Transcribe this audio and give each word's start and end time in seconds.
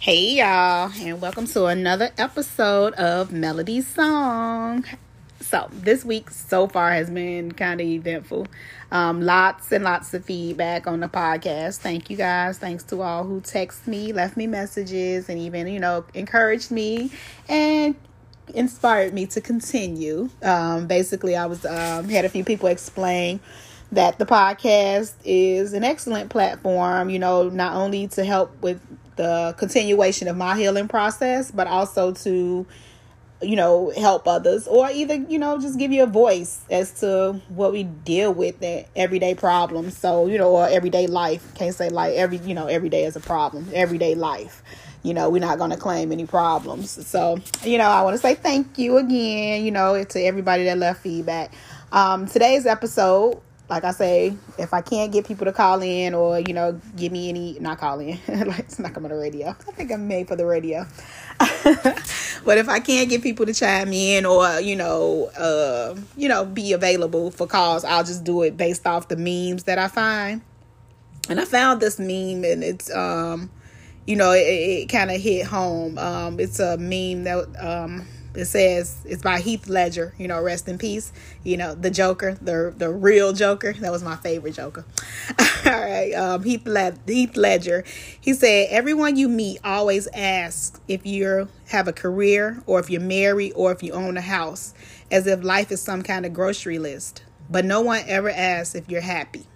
Hey 0.00 0.36
y'all, 0.38 0.90
and 0.98 1.20
welcome 1.20 1.46
to 1.48 1.66
another 1.66 2.08
episode 2.16 2.94
of 2.94 3.32
Melody 3.32 3.82
Song. 3.82 4.86
So, 5.40 5.68
this 5.70 6.06
week 6.06 6.30
so 6.30 6.68
far 6.68 6.90
has 6.92 7.10
been 7.10 7.52
kind 7.52 7.82
of 7.82 7.86
eventful. 7.86 8.46
Um, 8.90 9.20
lots 9.20 9.70
and 9.72 9.84
lots 9.84 10.14
of 10.14 10.24
feedback 10.24 10.86
on 10.86 11.00
the 11.00 11.08
podcast. 11.08 11.80
Thank 11.80 12.08
you 12.08 12.16
guys. 12.16 12.56
Thanks 12.56 12.82
to 12.84 13.02
all 13.02 13.24
who 13.24 13.42
text 13.42 13.86
me, 13.86 14.14
left 14.14 14.38
me 14.38 14.46
messages, 14.46 15.28
and 15.28 15.38
even, 15.38 15.66
you 15.66 15.80
know, 15.80 16.06
encouraged 16.14 16.70
me 16.70 17.10
and 17.46 17.94
inspired 18.54 19.12
me 19.12 19.26
to 19.26 19.42
continue. 19.42 20.30
Um, 20.42 20.86
basically, 20.86 21.36
I 21.36 21.44
was 21.44 21.66
um, 21.66 22.08
had 22.08 22.24
a 22.24 22.30
few 22.30 22.42
people 22.42 22.68
explain 22.68 23.38
that 23.92 24.18
the 24.18 24.24
podcast 24.24 25.12
is 25.24 25.74
an 25.74 25.84
excellent 25.84 26.30
platform, 26.30 27.10
you 27.10 27.18
know, 27.18 27.50
not 27.50 27.74
only 27.74 28.08
to 28.08 28.24
help 28.24 28.62
with 28.62 28.80
the 29.20 29.54
continuation 29.58 30.28
of 30.28 30.36
my 30.38 30.56
healing 30.56 30.88
process, 30.88 31.50
but 31.50 31.66
also 31.66 32.12
to, 32.12 32.66
you 33.42 33.54
know, 33.54 33.92
help 33.98 34.26
others 34.26 34.66
or 34.66 34.90
either, 34.90 35.16
you 35.16 35.38
know, 35.38 35.60
just 35.60 35.78
give 35.78 35.92
you 35.92 36.04
a 36.04 36.06
voice 36.06 36.62
as 36.70 37.00
to 37.00 37.38
what 37.50 37.70
we 37.70 37.82
deal 37.82 38.32
with 38.32 38.58
that 38.60 38.86
everyday 38.96 39.34
problems. 39.34 39.94
So, 39.94 40.26
you 40.26 40.38
know, 40.38 40.48
or 40.48 40.66
everyday 40.66 41.06
life. 41.06 41.54
Can't 41.54 41.74
say 41.74 41.90
like 41.90 42.14
every, 42.14 42.38
you 42.38 42.54
know, 42.54 42.66
every 42.66 42.88
day 42.88 43.04
is 43.04 43.14
a 43.14 43.20
problem. 43.20 43.68
Everyday 43.74 44.14
life. 44.14 44.62
You 45.02 45.12
know, 45.12 45.28
we're 45.28 45.40
not 45.40 45.58
going 45.58 45.70
to 45.70 45.76
claim 45.76 46.12
any 46.12 46.24
problems. 46.24 47.06
So, 47.06 47.40
you 47.62 47.76
know, 47.76 47.88
I 47.90 48.00
want 48.00 48.14
to 48.14 48.22
say 48.22 48.34
thank 48.36 48.78
you 48.78 48.96
again, 48.96 49.62
you 49.62 49.70
know, 49.70 50.02
to 50.02 50.18
everybody 50.18 50.64
that 50.64 50.78
left 50.78 51.02
feedback. 51.02 51.52
Um, 51.92 52.26
today's 52.26 52.64
episode 52.64 53.42
like 53.70 53.84
I 53.84 53.92
say, 53.92 54.36
if 54.58 54.74
I 54.74 54.80
can't 54.80 55.12
get 55.12 55.24
people 55.24 55.44
to 55.44 55.52
call 55.52 55.80
in 55.80 56.12
or, 56.12 56.40
you 56.40 56.52
know, 56.52 56.80
give 56.96 57.12
me 57.12 57.28
any, 57.28 57.56
not 57.60 57.78
call 57.78 58.00
in, 58.00 58.18
like 58.28 58.58
it's 58.58 58.80
not 58.80 58.92
coming 58.92 59.10
to 59.10 59.16
radio. 59.16 59.50
I 59.50 59.72
think 59.72 59.92
I'm 59.92 60.08
made 60.08 60.26
for 60.26 60.34
the 60.34 60.44
radio. 60.44 60.84
but 61.38 62.58
if 62.58 62.68
I 62.68 62.80
can't 62.80 63.08
get 63.08 63.22
people 63.22 63.46
to 63.46 63.54
chime 63.54 63.92
in 63.92 64.26
or, 64.26 64.60
you 64.60 64.74
know, 64.74 65.26
uh, 65.38 65.96
you 66.16 66.28
know, 66.28 66.44
be 66.44 66.72
available 66.72 67.30
for 67.30 67.46
calls, 67.46 67.84
I'll 67.84 68.02
just 68.02 68.24
do 68.24 68.42
it 68.42 68.56
based 68.56 68.88
off 68.88 69.06
the 69.06 69.16
memes 69.16 69.62
that 69.64 69.78
I 69.78 69.86
find. 69.86 70.42
And 71.28 71.40
I 71.40 71.44
found 71.44 71.80
this 71.80 72.00
meme 72.00 72.44
and 72.44 72.64
it's, 72.64 72.92
um, 72.92 73.50
you 74.04 74.16
know, 74.16 74.32
it, 74.32 74.40
it 74.40 74.88
kind 74.88 75.12
of 75.12 75.20
hit 75.20 75.46
home. 75.46 75.96
Um, 75.96 76.40
it's 76.40 76.58
a 76.58 76.76
meme 76.76 77.22
that, 77.22 77.46
um, 77.64 78.04
it 78.34 78.44
says 78.44 78.98
it's 79.04 79.22
by 79.22 79.40
Heath 79.40 79.68
Ledger, 79.68 80.14
you 80.16 80.28
know, 80.28 80.40
rest 80.40 80.68
in 80.68 80.78
peace. 80.78 81.12
You 81.42 81.56
know, 81.56 81.74
the 81.74 81.90
Joker, 81.90 82.34
the 82.40 82.72
the 82.76 82.90
real 82.90 83.32
Joker. 83.32 83.72
That 83.72 83.90
was 83.90 84.02
my 84.02 84.16
favorite 84.16 84.54
Joker. 84.54 84.84
All 85.66 85.72
right, 85.72 86.12
um, 86.14 86.42
Heath, 86.44 86.66
Le- 86.66 86.94
Heath 87.06 87.36
Ledger. 87.36 87.84
He 88.20 88.32
said, 88.34 88.68
"Everyone 88.70 89.16
you 89.16 89.28
meet 89.28 89.58
always 89.64 90.06
asks 90.14 90.80
if 90.86 91.04
you 91.04 91.48
have 91.68 91.88
a 91.88 91.92
career, 91.92 92.62
or 92.66 92.78
if 92.78 92.88
you're 92.88 93.00
married, 93.00 93.52
or 93.56 93.72
if 93.72 93.82
you 93.82 93.92
own 93.92 94.16
a 94.16 94.22
house, 94.22 94.74
as 95.10 95.26
if 95.26 95.42
life 95.42 95.72
is 95.72 95.82
some 95.82 96.02
kind 96.02 96.24
of 96.24 96.32
grocery 96.32 96.78
list. 96.78 97.24
But 97.50 97.64
no 97.64 97.80
one 97.80 98.02
ever 98.06 98.30
asks 98.30 98.74
if 98.74 98.88
you're 98.88 99.00
happy." 99.00 99.46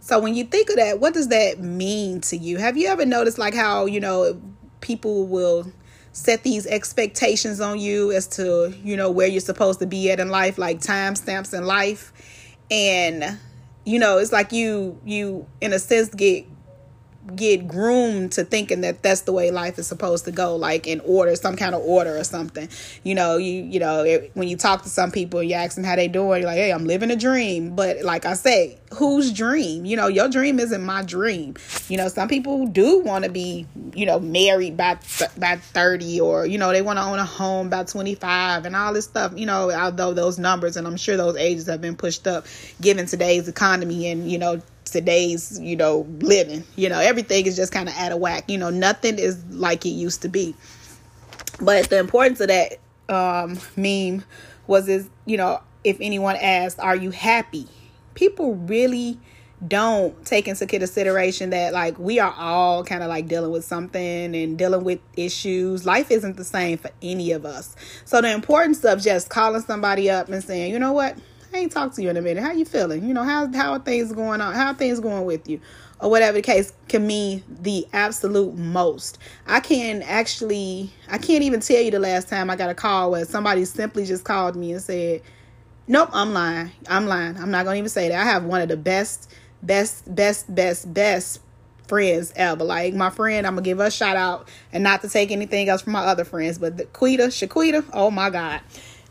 So 0.00 0.18
when 0.18 0.34
you 0.34 0.44
think 0.44 0.68
of 0.68 0.76
that, 0.76 1.00
what 1.00 1.14
does 1.14 1.28
that 1.28 1.60
mean 1.60 2.20
to 2.22 2.36
you? 2.36 2.58
Have 2.58 2.76
you 2.76 2.88
ever 2.88 3.06
noticed 3.06 3.38
like 3.38 3.54
how 3.54 3.86
you 3.86 4.00
know 4.00 4.40
people 4.80 5.26
will 5.26 5.72
set 6.14 6.44
these 6.44 6.64
expectations 6.66 7.60
on 7.60 7.78
you 7.78 8.12
as 8.12 8.28
to 8.28 8.72
you 8.82 8.96
know 8.96 9.10
where 9.10 9.26
you're 9.26 9.40
supposed 9.40 9.80
to 9.80 9.86
be 9.86 10.10
at 10.12 10.20
in 10.20 10.28
life 10.28 10.58
like 10.58 10.80
time 10.80 11.16
stamps 11.16 11.52
in 11.52 11.64
life. 11.66 12.12
And 12.70 13.38
you 13.84 13.98
know 13.98 14.18
it's 14.18 14.32
like 14.32 14.52
you 14.52 14.98
you 15.04 15.46
in 15.60 15.72
a 15.72 15.78
sense 15.78 16.08
get 16.14 16.46
get 17.34 17.66
groomed 17.66 18.32
to 18.32 18.44
thinking 18.44 18.82
that 18.82 19.02
that's 19.02 19.22
the 19.22 19.32
way 19.32 19.50
life 19.50 19.78
is 19.78 19.86
supposed 19.86 20.24
to 20.26 20.32
go 20.32 20.56
like 20.56 20.86
in 20.86 21.00
order 21.00 21.34
some 21.36 21.56
kind 21.56 21.74
of 21.74 21.82
order 21.82 22.16
or 22.16 22.24
something. 22.24 22.68
You 23.02 23.14
know 23.14 23.36
you 23.36 23.62
you 23.62 23.80
know 23.80 24.04
it, 24.04 24.30
when 24.34 24.48
you 24.48 24.56
talk 24.56 24.82
to 24.82 24.88
some 24.88 25.10
people 25.10 25.42
you 25.42 25.54
ask 25.54 25.74
them 25.74 25.84
how 25.84 25.96
they 25.96 26.08
doing 26.08 26.42
you're 26.42 26.50
like 26.50 26.58
hey 26.58 26.70
i'm 26.70 26.84
living 26.84 27.10
a 27.10 27.16
dream. 27.16 27.74
But 27.74 28.02
like 28.02 28.24
i 28.26 28.34
say 28.34 28.78
whose 28.92 29.32
dream? 29.32 29.84
You 29.84 29.96
know 29.96 30.08
your 30.08 30.28
dream 30.28 30.58
isn't 30.58 30.82
my 30.82 31.02
dream. 31.02 31.54
You 31.88 31.96
know 31.96 32.08
some 32.08 32.28
people 32.28 32.66
do 32.66 33.00
want 33.00 33.24
to 33.24 33.30
be 33.30 33.66
you 33.94 34.06
know 34.06 34.20
married 34.20 34.76
by 34.76 34.98
by 35.38 35.56
30 35.56 36.20
or 36.20 36.46
you 36.46 36.58
know 36.58 36.72
they 36.72 36.82
want 36.82 36.98
to 36.98 37.04
own 37.04 37.18
a 37.18 37.24
home 37.24 37.68
by 37.68 37.84
25 37.84 38.66
and 38.66 38.76
all 38.76 38.92
this 38.92 39.04
stuff 39.04 39.32
you 39.36 39.46
know 39.46 39.70
although 39.70 40.12
those 40.12 40.38
numbers 40.38 40.76
and 40.76 40.86
i'm 40.86 40.96
sure 40.96 41.16
those 41.16 41.36
ages 41.36 41.66
have 41.66 41.80
been 41.80 41.96
pushed 41.96 42.26
up 42.26 42.46
given 42.80 43.06
today's 43.06 43.48
economy 43.48 44.10
and 44.10 44.30
you 44.30 44.38
know 44.38 44.60
today's 44.94 45.58
you 45.60 45.76
know 45.76 46.06
living. 46.20 46.64
You 46.76 46.88
know 46.88 47.00
everything 47.00 47.46
is 47.46 47.56
just 47.56 47.72
kind 47.72 47.88
of 47.88 47.94
out 47.96 48.12
of 48.12 48.18
whack. 48.18 48.44
You 48.48 48.56
know 48.56 48.70
nothing 48.70 49.18
is 49.18 49.44
like 49.50 49.84
it 49.84 49.90
used 49.90 50.22
to 50.22 50.28
be. 50.28 50.54
But 51.60 51.90
the 51.90 51.98
importance 51.98 52.40
of 52.40 52.48
that 52.48 52.78
um 53.08 53.58
meme 53.76 54.24
was 54.66 54.88
is 54.88 55.10
you 55.26 55.36
know 55.36 55.60
if 55.82 55.98
anyone 56.00 56.36
asked 56.36 56.78
are 56.78 56.96
you 56.96 57.10
happy? 57.10 57.66
People 58.14 58.54
really 58.54 59.18
don't 59.66 60.24
take 60.24 60.46
into 60.46 60.66
consideration 60.66 61.50
that 61.50 61.72
like 61.72 61.98
we 61.98 62.18
are 62.20 62.34
all 62.36 62.84
kind 62.84 63.02
of 63.02 63.08
like 63.08 63.26
dealing 63.26 63.50
with 63.50 63.64
something 63.64 64.34
and 64.36 64.56
dealing 64.56 64.84
with 64.84 65.00
issues. 65.16 65.84
Life 65.84 66.10
isn't 66.10 66.36
the 66.36 66.44
same 66.44 66.78
for 66.78 66.90
any 67.02 67.32
of 67.32 67.44
us. 67.44 67.74
So 68.04 68.20
the 68.20 68.32
importance 68.32 68.84
of 68.84 69.02
just 69.02 69.28
calling 69.28 69.62
somebody 69.62 70.08
up 70.08 70.28
and 70.28 70.42
saying 70.44 70.72
you 70.72 70.78
know 70.78 70.92
what 70.92 71.18
I 71.54 71.58
ain't 71.58 71.72
talked 71.72 71.94
to 71.96 72.02
you 72.02 72.10
in 72.10 72.16
a 72.16 72.20
minute. 72.20 72.42
How 72.42 72.50
you 72.50 72.64
feeling? 72.64 73.06
You 73.06 73.14
know, 73.14 73.22
how 73.22 73.50
how 73.52 73.72
are 73.74 73.78
things 73.78 74.12
going 74.12 74.40
on? 74.40 74.54
How 74.54 74.74
things 74.74 74.98
going 74.98 75.24
with 75.24 75.48
you? 75.48 75.60
Or 76.00 76.10
whatever 76.10 76.32
the 76.32 76.42
case 76.42 76.72
can 76.88 77.06
mean 77.06 77.44
the 77.48 77.86
absolute 77.92 78.56
most. 78.56 79.18
I 79.46 79.60
can 79.60 80.02
actually 80.02 80.90
I 81.08 81.18
can't 81.18 81.44
even 81.44 81.60
tell 81.60 81.80
you 81.80 81.92
the 81.92 82.00
last 82.00 82.28
time 82.28 82.50
I 82.50 82.56
got 82.56 82.70
a 82.70 82.74
call 82.74 83.12
where 83.12 83.24
somebody 83.24 83.64
simply 83.66 84.04
just 84.04 84.24
called 84.24 84.56
me 84.56 84.72
and 84.72 84.82
said, 84.82 85.22
Nope, 85.86 86.10
I'm 86.12 86.32
lying. 86.32 86.72
I'm 86.88 87.06
lying. 87.06 87.36
I'm 87.38 87.52
not 87.52 87.64
gonna 87.64 87.76
even 87.76 87.88
say 87.88 88.08
that. 88.08 88.20
I 88.20 88.24
have 88.24 88.44
one 88.44 88.60
of 88.60 88.68
the 88.68 88.76
best, 88.76 89.32
best, 89.62 90.12
best, 90.12 90.52
best, 90.52 90.92
best 90.92 91.40
friends 91.86 92.32
ever. 92.34 92.64
Like 92.64 92.94
my 92.94 93.10
friend, 93.10 93.46
I'm 93.46 93.54
gonna 93.54 93.62
give 93.62 93.78
her 93.78 93.86
a 93.86 93.90
shout 93.92 94.16
out 94.16 94.48
and 94.72 94.82
not 94.82 95.02
to 95.02 95.08
take 95.08 95.30
anything 95.30 95.68
else 95.68 95.82
from 95.82 95.92
my 95.92 96.04
other 96.04 96.24
friends, 96.24 96.58
but 96.58 96.78
the 96.78 96.86
Quita, 96.86 97.28
Shaquita, 97.28 97.84
oh 97.92 98.10
my 98.10 98.28
God. 98.30 98.60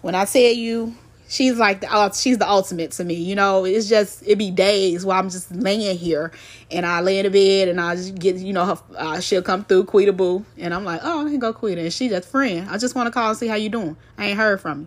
When 0.00 0.16
I 0.16 0.24
tell 0.24 0.42
you 0.42 0.96
she's 1.32 1.56
like 1.56 1.80
the 1.80 2.12
she's 2.12 2.38
the 2.38 2.48
ultimate 2.48 2.90
to 2.92 3.04
me. 3.04 3.14
You 3.14 3.34
know, 3.34 3.64
it's 3.64 3.88
just 3.88 4.22
it 4.26 4.36
be 4.36 4.50
days 4.50 5.04
where 5.04 5.16
I'm 5.16 5.30
just 5.30 5.50
laying 5.50 5.96
here 5.96 6.30
and 6.70 6.84
I 6.84 7.00
lay 7.00 7.18
in 7.18 7.24
the 7.24 7.30
bed 7.30 7.68
and 7.68 7.80
I 7.80 7.96
just 7.96 8.14
get 8.14 8.36
you 8.36 8.52
know 8.52 8.66
her, 8.66 8.78
uh, 8.96 9.20
she'll 9.20 9.42
come 9.42 9.64
through 9.64 9.84
Quita 9.84 10.12
Boo 10.12 10.44
and 10.58 10.74
I'm 10.74 10.84
like 10.84 11.00
oh 11.02 11.24
me 11.24 11.38
go 11.38 11.52
Quita 11.52 11.80
and 11.80 11.92
she 11.92 12.08
just 12.08 12.28
friend. 12.28 12.68
I 12.68 12.76
just 12.78 12.94
want 12.94 13.06
to 13.06 13.10
call 13.10 13.30
and 13.30 13.38
see 13.38 13.48
how 13.48 13.54
you 13.54 13.70
doing. 13.70 13.96
I 14.18 14.26
ain't 14.26 14.38
heard 14.38 14.60
from 14.60 14.80
you. 14.82 14.86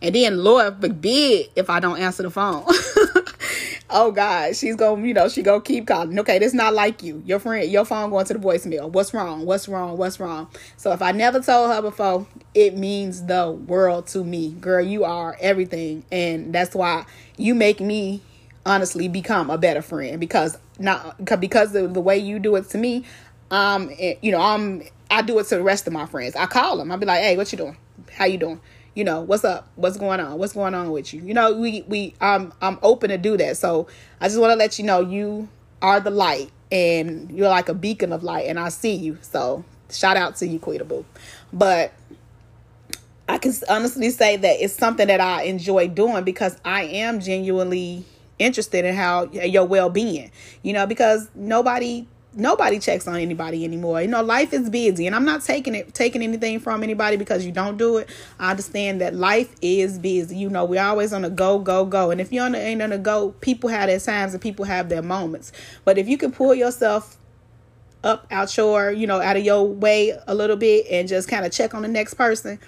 And 0.00 0.14
then 0.14 0.44
Lord 0.44 0.80
forbid 0.80 1.50
if 1.56 1.70
I 1.70 1.80
don't 1.80 1.98
answer 1.98 2.22
the 2.22 2.30
phone. 2.30 2.64
oh 3.90 4.10
God, 4.10 4.54
she's 4.56 4.76
gonna, 4.76 5.06
you 5.06 5.14
know, 5.14 5.28
she 5.28 5.42
gonna 5.42 5.60
keep 5.60 5.86
calling. 5.86 6.18
Okay, 6.18 6.38
this 6.38 6.52
not 6.52 6.74
like 6.74 7.02
you. 7.02 7.22
Your 7.26 7.38
friend, 7.38 7.70
your 7.70 7.84
phone 7.84 8.10
going 8.10 8.26
to 8.26 8.34
the 8.34 8.38
voicemail. 8.38 8.90
What's 8.90 9.14
wrong? 9.14 9.46
What's 9.46 9.68
wrong? 9.68 9.96
What's 9.96 10.20
wrong? 10.20 10.48
So 10.76 10.92
if 10.92 11.02
I 11.02 11.12
never 11.12 11.40
told 11.40 11.70
her 11.70 11.82
before, 11.82 12.26
it 12.54 12.76
means 12.76 13.24
the 13.24 13.50
world 13.50 14.06
to 14.08 14.24
me. 14.24 14.52
Girl, 14.52 14.84
you 14.84 15.04
are 15.04 15.36
everything. 15.40 16.04
And 16.12 16.52
that's 16.52 16.74
why 16.74 17.06
you 17.36 17.54
make 17.54 17.80
me 17.80 18.22
honestly 18.66 19.08
become 19.08 19.48
a 19.50 19.56
better 19.56 19.80
friend 19.80 20.20
because 20.20 20.58
not 20.78 21.24
because 21.40 21.74
of 21.74 21.94
the 21.94 22.00
way 22.00 22.18
you 22.18 22.38
do 22.38 22.56
it 22.56 22.68
to 22.70 22.78
me, 22.78 23.04
um, 23.50 23.90
you 24.20 24.30
know, 24.30 24.40
I'm 24.40 24.82
I 25.10 25.22
do 25.22 25.38
it 25.38 25.44
to 25.44 25.56
the 25.56 25.62
rest 25.62 25.86
of 25.86 25.92
my 25.92 26.06
friends. 26.06 26.36
I 26.36 26.46
call 26.46 26.76
them. 26.76 26.92
I'll 26.92 26.98
be 26.98 27.06
like, 27.06 27.22
hey, 27.22 27.36
what 27.36 27.50
you 27.50 27.58
doing? 27.58 27.76
How 28.12 28.26
you 28.26 28.38
doing? 28.38 28.60
You 28.98 29.04
know 29.04 29.20
what's 29.20 29.44
up? 29.44 29.68
What's 29.76 29.96
going 29.96 30.18
on? 30.18 30.38
What's 30.38 30.54
going 30.54 30.74
on 30.74 30.90
with 30.90 31.14
you? 31.14 31.22
You 31.22 31.32
know 31.32 31.54
we 31.54 31.82
we 31.82 32.14
i'm 32.20 32.52
i'm 32.60 32.80
open 32.82 33.10
to 33.10 33.16
do 33.16 33.36
that. 33.36 33.56
So 33.56 33.86
i 34.20 34.26
just 34.26 34.40
want 34.40 34.50
to 34.50 34.56
let 34.56 34.76
you 34.76 34.84
know 34.84 35.00
you 35.00 35.48
are 35.80 36.00
the 36.00 36.10
light 36.10 36.50
and 36.72 37.30
you're 37.30 37.48
like 37.48 37.68
a 37.68 37.74
beacon 37.74 38.12
of 38.12 38.24
light 38.24 38.46
and 38.46 38.58
i 38.58 38.68
see 38.70 38.94
you. 38.94 39.16
So 39.22 39.64
shout 39.88 40.16
out 40.16 40.34
to 40.36 40.48
you 40.48 40.58
Quita 40.58 40.84
but 41.52 41.92
i 43.28 43.38
can 43.38 43.54
honestly 43.70 44.10
say 44.10 44.36
that 44.36 44.62
it's 44.62 44.74
something 44.74 45.06
that 45.06 45.20
i 45.20 45.44
enjoy 45.44 45.88
doing 45.88 46.24
because 46.24 46.58
i 46.62 46.82
am 46.82 47.20
genuinely 47.20 48.04
interested 48.38 48.84
in 48.84 48.94
how 48.94 49.24
your 49.30 49.64
well-being 49.64 50.30
you 50.62 50.74
know 50.74 50.86
because 50.86 51.30
nobody 51.34 52.06
nobody 52.34 52.78
checks 52.78 53.08
on 53.08 53.16
anybody 53.16 53.64
anymore. 53.64 54.00
You 54.02 54.08
know, 54.08 54.22
life 54.22 54.52
is 54.52 54.70
busy, 54.70 55.06
and 55.06 55.14
I'm 55.14 55.24
not 55.24 55.42
taking 55.42 55.74
it 55.74 55.94
taking 55.94 56.22
anything 56.22 56.60
from 56.60 56.82
anybody 56.82 57.16
because 57.16 57.44
you 57.44 57.52
don't 57.52 57.76
do 57.76 57.98
it. 57.98 58.08
I 58.38 58.50
understand 58.50 59.00
that 59.00 59.14
life 59.14 59.54
is 59.60 59.98
busy. 59.98 60.36
You 60.36 60.50
know, 60.50 60.64
we're 60.64 60.82
always 60.82 61.12
on 61.12 61.24
a 61.24 61.30
go, 61.30 61.58
go, 61.58 61.84
go. 61.84 62.10
And 62.10 62.20
if 62.20 62.30
the 62.30 62.38
ain't 62.38 62.82
on 62.82 62.92
a 62.92 62.98
go, 62.98 63.30
people 63.40 63.70
have 63.70 63.88
their 63.88 64.00
times 64.00 64.32
and 64.32 64.42
people 64.42 64.64
have 64.64 64.88
their 64.88 65.02
moments. 65.02 65.52
But 65.84 65.98
if 65.98 66.08
you 66.08 66.18
can 66.18 66.32
pull 66.32 66.54
yourself 66.54 67.16
up 68.04 68.26
out 68.30 68.56
your, 68.56 68.92
you 68.92 69.06
know, 69.06 69.20
out 69.20 69.36
of 69.36 69.44
your 69.44 69.66
way 69.66 70.16
a 70.26 70.34
little 70.34 70.56
bit 70.56 70.86
and 70.90 71.08
just 71.08 71.28
kind 71.28 71.44
of 71.44 71.52
check 71.52 71.74
on 71.74 71.82
the 71.82 71.88
next 71.88 72.14
person, 72.14 72.58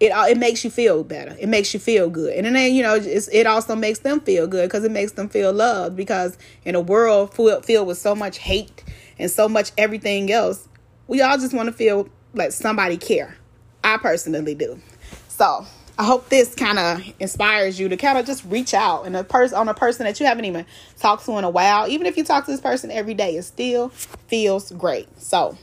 it 0.00 0.12
it 0.30 0.38
makes 0.38 0.64
you 0.64 0.70
feel 0.70 1.04
better. 1.04 1.36
It 1.38 1.48
makes 1.48 1.72
you 1.74 1.78
feel 1.78 2.08
good, 2.08 2.34
and 2.34 2.56
then 2.56 2.74
you 2.74 2.82
know 2.82 2.94
it 2.96 3.46
also 3.46 3.76
makes 3.76 4.00
them 4.00 4.20
feel 4.20 4.46
good 4.46 4.68
because 4.68 4.82
it 4.84 4.90
makes 4.90 5.12
them 5.12 5.28
feel 5.28 5.52
loved. 5.52 5.94
Because 5.94 6.36
in 6.64 6.74
a 6.74 6.80
world 6.80 7.34
filled 7.34 7.64
filled 7.64 7.86
with 7.86 7.98
so 7.98 8.14
much 8.14 8.38
hate 8.38 8.82
and 9.18 9.30
so 9.30 9.48
much 9.48 9.72
everything 9.76 10.32
else, 10.32 10.66
we 11.06 11.20
all 11.20 11.36
just 11.36 11.52
want 11.52 11.66
to 11.66 11.72
feel 11.72 12.08
like 12.32 12.52
somebody 12.52 12.96
care. 12.96 13.36
I 13.84 13.98
personally 13.98 14.54
do. 14.54 14.80
So 15.28 15.66
I 15.98 16.04
hope 16.04 16.30
this 16.30 16.54
kind 16.54 16.78
of 16.78 17.02
inspires 17.18 17.78
you 17.78 17.90
to 17.90 17.96
kind 17.98 18.16
of 18.16 18.24
just 18.24 18.44
reach 18.46 18.72
out 18.72 19.04
and 19.04 19.14
a 19.14 19.22
person 19.22 19.58
on 19.58 19.68
a 19.68 19.74
person 19.74 20.06
that 20.06 20.18
you 20.18 20.24
haven't 20.24 20.46
even 20.46 20.64
talked 20.98 21.26
to 21.26 21.32
in 21.36 21.44
a 21.44 21.50
while. 21.50 21.88
Even 21.88 22.06
if 22.06 22.16
you 22.16 22.24
talk 22.24 22.46
to 22.46 22.50
this 22.50 22.60
person 22.60 22.90
every 22.90 23.12
day, 23.12 23.36
it 23.36 23.42
still 23.42 23.90
feels 23.90 24.72
great. 24.72 25.08
So 25.20 25.58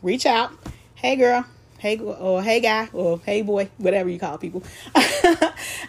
reach 0.00 0.24
out. 0.24 0.50
Hey 0.94 1.16
girl. 1.16 1.44
Hey 1.82 1.98
or 1.98 2.40
hey 2.44 2.60
guy 2.60 2.88
or 2.92 3.20
hey 3.26 3.42
boy, 3.42 3.68
whatever 3.78 4.08
you 4.08 4.16
call 4.16 4.38
people. 4.38 4.62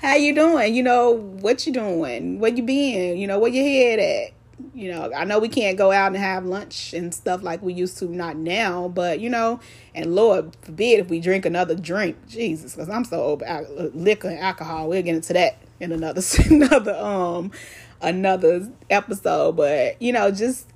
How 0.02 0.16
you 0.16 0.34
doing? 0.34 0.74
You 0.74 0.82
know 0.82 1.12
what 1.12 1.68
you 1.68 1.72
doing? 1.72 2.40
Where 2.40 2.52
you 2.52 2.64
been? 2.64 3.16
You 3.16 3.28
know 3.28 3.38
where 3.38 3.52
your 3.52 3.64
head 3.64 4.00
at? 4.00 4.34
you 4.74 4.92
know, 4.92 5.12
I 5.14 5.24
know 5.24 5.38
we 5.38 5.50
can't 5.50 5.78
go 5.78 5.92
out 5.92 6.08
and 6.08 6.18
have 6.18 6.46
lunch 6.46 6.94
and 6.94 7.14
stuff 7.14 7.44
like 7.44 7.62
we 7.62 7.74
used 7.74 8.00
to, 8.00 8.06
not 8.06 8.38
now, 8.38 8.88
but 8.88 9.20
you 9.20 9.30
know, 9.30 9.60
and 9.94 10.16
Lord 10.16 10.58
forbid 10.64 11.00
if 11.00 11.10
we 11.10 11.20
drink 11.20 11.46
another 11.46 11.76
drink, 11.76 12.18
Jesus, 12.28 12.74
because 12.74 12.90
I'm 12.90 13.06
so 13.06 13.22
over 13.22 13.92
liquor 13.94 14.30
and 14.30 14.40
alcohol. 14.40 14.90
We'll 14.90 15.04
get 15.04 15.14
into 15.14 15.34
that 15.34 15.60
in 15.80 15.92
another 15.92 16.24
another 16.50 16.96
um 16.96 17.52
another 18.02 18.68
episode, 18.90 19.58
but 19.58 20.02
you 20.02 20.12
know, 20.12 20.32
just 20.32 20.73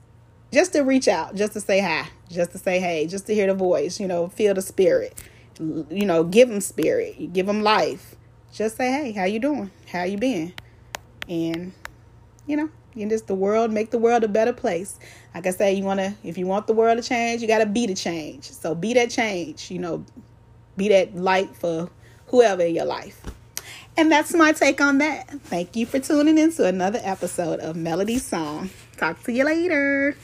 just 0.51 0.73
to 0.73 0.81
reach 0.81 1.07
out, 1.07 1.35
just 1.35 1.53
to 1.53 1.61
say 1.61 1.79
hi, 1.79 2.09
just 2.29 2.51
to 2.51 2.57
say 2.57 2.79
hey, 2.79 3.07
just 3.07 3.27
to 3.27 3.33
hear 3.33 3.47
the 3.47 3.53
voice, 3.53 3.99
you 3.99 4.07
know, 4.07 4.27
feel 4.29 4.53
the 4.53 4.61
spirit, 4.61 5.17
you 5.59 6.05
know, 6.05 6.23
give 6.23 6.49
them 6.49 6.61
spirit, 6.61 7.33
give 7.33 7.45
them 7.45 7.61
life. 7.61 8.15
Just 8.53 8.77
say 8.77 8.91
hey, 8.91 9.11
how 9.11 9.25
you 9.25 9.39
doing? 9.39 9.71
How 9.91 10.03
you 10.03 10.17
been? 10.17 10.53
And 11.27 11.73
you 12.45 12.55
know 12.55 12.69
in 13.01 13.09
just 13.09 13.27
the 13.27 13.35
world, 13.35 13.71
make 13.71 13.91
the 13.91 13.97
world 13.97 14.23
a 14.23 14.27
better 14.27 14.53
place. 14.53 14.99
Like 15.33 15.45
I 15.45 15.51
say, 15.51 15.73
you 15.73 15.83
wanna 15.83 16.15
if 16.23 16.37
you 16.37 16.47
want 16.47 16.67
the 16.67 16.73
world 16.73 17.01
to 17.01 17.07
change, 17.07 17.41
you 17.41 17.47
gotta 17.47 17.65
be 17.65 17.85
the 17.85 17.95
change. 17.95 18.45
So 18.45 18.75
be 18.75 18.93
that 18.93 19.09
change, 19.09 19.71
you 19.71 19.79
know, 19.79 20.03
be 20.75 20.89
that 20.89 21.15
light 21.15 21.55
for 21.55 21.89
whoever 22.27 22.63
in 22.63 22.75
your 22.75 22.85
life. 22.85 23.21
And 23.95 24.11
that's 24.11 24.33
my 24.33 24.51
take 24.51 24.79
on 24.79 24.99
that. 24.99 25.27
Thank 25.41 25.75
you 25.75 25.85
for 25.85 25.99
tuning 25.99 26.37
in 26.37 26.51
to 26.53 26.65
another 26.67 26.99
episode 27.03 27.59
of 27.59 27.75
Melody 27.75 28.19
Song. 28.19 28.69
Talk 28.97 29.21
to 29.23 29.31
you 29.31 29.43
later. 29.45 30.15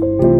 Thank 0.00 0.22
you. 0.22 0.39